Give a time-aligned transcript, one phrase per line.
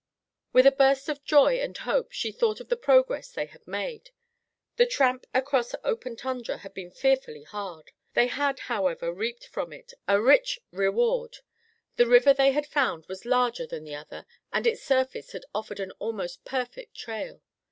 [0.51, 4.09] With a burst of joy and hope she thought of the progress they had made.
[4.77, 7.91] The tramp across open tundra had been fearfully hard.
[8.15, 11.37] They had, however, reaped from it a rich reward;
[11.97, 15.79] the river they had found was larger than the other and its surface had offered
[15.79, 17.43] an almost perfect trail.